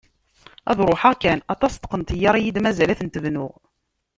[0.71, 3.53] Ad ruḥeɣ kan, aṭas n tqenṭyar i yi-d-mazal ad tent-bnuɣ!